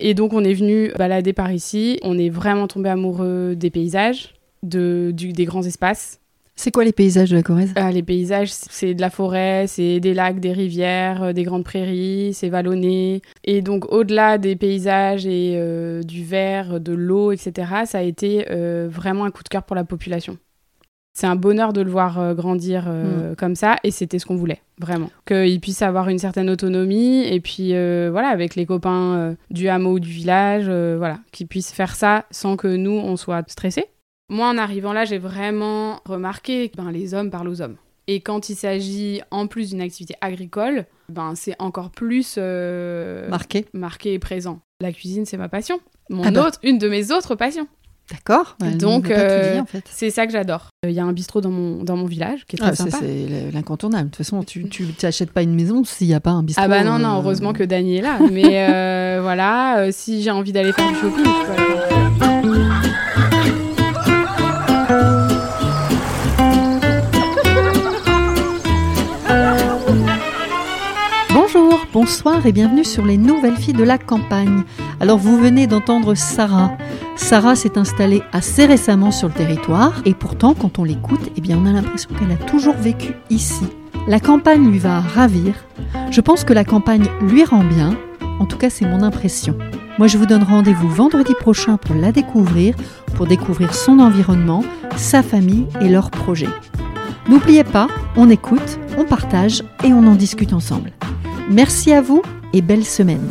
Et 0.00 0.14
donc 0.14 0.32
on 0.32 0.42
est 0.42 0.54
venu 0.54 0.90
balader 0.98 1.32
par 1.32 1.52
ici. 1.52 1.98
On 2.02 2.18
est 2.18 2.30
vraiment 2.30 2.66
tombé 2.66 2.88
amoureux 2.88 3.54
des 3.54 3.70
paysages, 3.70 4.34
de, 4.62 5.12
du, 5.14 5.32
des 5.32 5.44
grands 5.44 5.62
espaces. 5.62 6.20
C'est 6.56 6.72
quoi 6.72 6.84
les 6.84 6.92
paysages 6.92 7.30
de 7.30 7.36
la 7.36 7.42
Corrèze? 7.42 7.72
Ah, 7.74 7.90
les 7.90 8.02
paysages, 8.02 8.50
c'est 8.50 8.92
de 8.92 9.00
la 9.00 9.08
forêt, 9.08 9.64
c'est 9.66 9.98
des 9.98 10.12
lacs, 10.12 10.40
des 10.40 10.52
rivières, 10.52 11.22
euh, 11.22 11.32
des 11.32 11.42
grandes 11.42 11.64
prairies, 11.64 12.34
c'est 12.34 12.50
vallonné. 12.50 13.22
Et 13.44 13.62
donc, 13.62 13.90
au-delà 13.90 14.36
des 14.36 14.56
paysages 14.56 15.24
et 15.24 15.54
euh, 15.56 16.02
du 16.02 16.22
verre, 16.22 16.78
de 16.78 16.92
l'eau, 16.92 17.32
etc., 17.32 17.86
ça 17.86 17.98
a 18.00 18.02
été 18.02 18.44
euh, 18.50 18.88
vraiment 18.90 19.24
un 19.24 19.30
coup 19.30 19.42
de 19.42 19.48
cœur 19.48 19.62
pour 19.62 19.74
la 19.74 19.84
population. 19.84 20.36
C'est 21.14 21.26
un 21.26 21.36
bonheur 21.36 21.72
de 21.72 21.80
le 21.80 21.90
voir 21.90 22.20
euh, 22.20 22.34
grandir 22.34 22.84
euh, 22.88 23.34
comme 23.36 23.54
ça, 23.54 23.76
et 23.82 23.90
c'était 23.90 24.18
ce 24.18 24.26
qu'on 24.26 24.36
voulait, 24.36 24.60
vraiment. 24.80 25.10
Qu'il 25.26 25.60
puisse 25.60 25.82
avoir 25.82 26.08
une 26.08 26.18
certaine 26.18 26.50
autonomie, 26.50 27.24
et 27.24 27.40
puis 27.40 27.74
euh, 27.74 28.08
voilà, 28.10 28.28
avec 28.28 28.54
les 28.54 28.66
copains 28.66 29.14
euh, 29.16 29.34
du 29.50 29.68
hameau 29.68 29.92
ou 29.92 30.00
du 30.00 30.10
village, 30.10 30.64
euh, 30.68 30.96
voilà, 30.98 31.18
qu'ils 31.32 31.46
puissent 31.46 31.72
faire 31.72 31.94
ça 31.94 32.24
sans 32.30 32.56
que 32.56 32.68
nous, 32.68 32.92
on 32.92 33.16
soit 33.16 33.48
stressés. 33.50 33.86
Moi, 34.28 34.48
en 34.48 34.58
arrivant 34.58 34.92
là, 34.92 35.04
j'ai 35.04 35.18
vraiment 35.18 36.00
remarqué 36.04 36.68
que 36.68 36.76
ben, 36.76 36.90
les 36.90 37.14
hommes 37.14 37.30
parlent 37.30 37.48
aux 37.48 37.62
hommes. 37.62 37.76
Et 38.06 38.20
quand 38.20 38.48
il 38.48 38.56
s'agit 38.56 39.20
en 39.30 39.46
plus 39.46 39.70
d'une 39.70 39.80
activité 39.80 40.14
agricole, 40.20 40.86
ben, 41.08 41.34
c'est 41.34 41.54
encore 41.60 41.90
plus 41.90 42.38
Marqué. 43.28 43.66
marqué 43.72 44.14
et 44.14 44.18
présent. 44.18 44.60
La 44.80 44.92
cuisine, 44.92 45.26
c'est 45.26 45.36
ma 45.36 45.48
passion. 45.48 45.78
Mon 46.08 46.24
Ah 46.24 46.30
bah. 46.30 46.46
autre, 46.46 46.58
une 46.62 46.78
de 46.78 46.88
mes 46.88 47.12
autres 47.12 47.34
passions. 47.34 47.68
D'accord. 48.10 48.56
Donc, 48.78 49.10
euh, 49.10 49.54
dit, 49.54 49.60
en 49.60 49.66
fait. 49.66 49.84
C'est 49.90 50.10
ça 50.10 50.26
que 50.26 50.32
j'adore. 50.32 50.70
Il 50.84 50.92
y 50.92 50.98
a 51.00 51.04
un 51.04 51.12
bistrot 51.12 51.40
dans 51.40 51.50
mon, 51.50 51.84
dans 51.84 51.96
mon 51.96 52.06
village 52.06 52.44
qui 52.46 52.56
est 52.56 52.58
très 52.58 52.70
Ah, 52.70 52.74
ça, 52.74 52.84
sympa. 52.84 52.98
c'est 53.00 53.50
l'incontournable. 53.52 54.06
De 54.06 54.16
toute 54.16 54.24
façon, 54.24 54.42
tu 54.42 54.68
tu 54.68 54.86
t'achètes 54.92 55.30
pas 55.30 55.42
une 55.42 55.54
maison 55.54 55.84
s'il 55.84 56.08
n'y 56.08 56.14
a 56.14 56.20
pas 56.20 56.30
un 56.30 56.42
bistrot. 56.42 56.64
Ah 56.64 56.68
bah 56.68 56.82
non, 56.82 56.98
non, 56.98 57.14
euh, 57.16 57.16
heureusement 57.18 57.52
que 57.52 57.62
Dany 57.62 57.96
est 57.98 58.02
là. 58.02 58.18
Mais 58.32 58.68
euh, 58.68 59.20
voilà, 59.22 59.78
euh, 59.78 59.90
si 59.92 60.22
j'ai 60.22 60.30
envie 60.30 60.52
d'aller 60.52 60.72
faire 60.72 60.88
du 60.88 60.94
shopping, 60.96 61.24
je 61.24 61.46
peux 61.46 61.52
aller 61.52 62.09
Bonjour, 71.32 71.86
bonsoir 71.92 72.44
et 72.44 72.50
bienvenue 72.50 72.84
sur 72.84 73.04
les 73.04 73.16
nouvelles 73.16 73.56
filles 73.56 73.72
de 73.72 73.84
la 73.84 73.98
campagne. 73.98 74.64
Alors 74.98 75.16
vous 75.16 75.38
venez 75.38 75.68
d'entendre 75.68 76.16
Sarah. 76.16 76.76
Sarah 77.14 77.54
s'est 77.54 77.78
installée 77.78 78.22
assez 78.32 78.66
récemment 78.66 79.12
sur 79.12 79.28
le 79.28 79.34
territoire 79.34 80.02
et 80.04 80.14
pourtant 80.14 80.54
quand 80.54 80.80
on 80.80 80.84
l'écoute, 80.84 81.30
eh 81.36 81.40
bien 81.40 81.56
on 81.56 81.66
a 81.66 81.72
l'impression 81.72 82.10
qu'elle 82.18 82.32
a 82.32 82.36
toujours 82.50 82.74
vécu 82.74 83.14
ici. 83.30 83.62
La 84.08 84.18
campagne 84.18 84.68
lui 84.68 84.80
va 84.80 84.98
ravir. 84.98 85.54
Je 86.10 86.20
pense 86.20 86.42
que 86.42 86.52
la 86.52 86.64
campagne 86.64 87.06
lui 87.20 87.44
rend 87.44 87.62
bien. 87.62 87.96
En 88.40 88.46
tout 88.46 88.58
cas, 88.58 88.70
c'est 88.70 88.86
mon 88.86 89.02
impression. 89.02 89.56
Moi, 89.98 90.08
je 90.08 90.18
vous 90.18 90.26
donne 90.26 90.42
rendez-vous 90.42 90.88
vendredi 90.88 91.34
prochain 91.38 91.76
pour 91.76 91.94
la 91.94 92.10
découvrir, 92.10 92.74
pour 93.14 93.26
découvrir 93.26 93.72
son 93.72 94.00
environnement, 94.00 94.64
sa 94.96 95.22
famille 95.22 95.66
et 95.80 95.88
leurs 95.88 96.10
projets. 96.10 96.48
N'oubliez 97.28 97.64
pas, 97.64 97.86
on 98.16 98.30
écoute, 98.30 98.80
on 98.98 99.04
partage 99.04 99.62
et 99.84 99.92
on 99.92 100.06
en 100.06 100.16
discute 100.16 100.52
ensemble. 100.52 100.90
Merci 101.50 101.92
à 101.92 102.00
vous 102.00 102.22
et 102.52 102.62
belle 102.62 102.84
semaine. 102.84 103.28